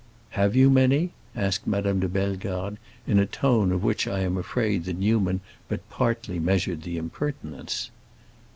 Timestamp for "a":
3.19-3.27